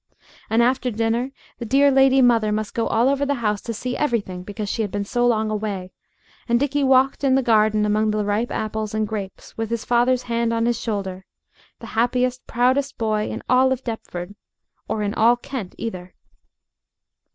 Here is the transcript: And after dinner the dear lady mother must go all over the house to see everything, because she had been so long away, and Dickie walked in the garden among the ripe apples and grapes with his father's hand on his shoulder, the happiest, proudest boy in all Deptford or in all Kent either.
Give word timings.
And 0.49 0.63
after 0.63 0.89
dinner 0.89 1.29
the 1.59 1.65
dear 1.65 1.91
lady 1.91 2.23
mother 2.23 2.51
must 2.51 2.73
go 2.73 2.87
all 2.87 3.07
over 3.07 3.23
the 3.23 3.35
house 3.35 3.61
to 3.61 3.71
see 3.71 3.95
everything, 3.95 4.41
because 4.41 4.67
she 4.67 4.81
had 4.81 4.89
been 4.89 5.05
so 5.05 5.27
long 5.27 5.51
away, 5.51 5.91
and 6.49 6.59
Dickie 6.59 6.83
walked 6.83 7.23
in 7.23 7.35
the 7.35 7.43
garden 7.43 7.85
among 7.85 8.09
the 8.09 8.25
ripe 8.25 8.49
apples 8.49 8.95
and 8.95 9.07
grapes 9.07 9.55
with 9.59 9.69
his 9.69 9.85
father's 9.85 10.23
hand 10.23 10.53
on 10.53 10.65
his 10.65 10.79
shoulder, 10.81 11.27
the 11.77 11.85
happiest, 11.93 12.47
proudest 12.47 12.97
boy 12.97 13.29
in 13.29 13.43
all 13.47 13.69
Deptford 13.75 14.33
or 14.87 15.03
in 15.03 15.13
all 15.13 15.35
Kent 15.35 15.75
either. 15.77 16.15